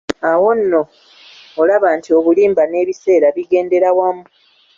[0.31, 0.81] Awo nno
[1.61, 4.25] olaba nti obulimba n'ebiseera bigendera wamu.